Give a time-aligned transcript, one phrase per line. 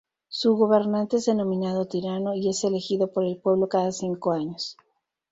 [0.29, 4.75] Su gobernante es denominado "tirano" y es elegido por el pueblo cada cinco años.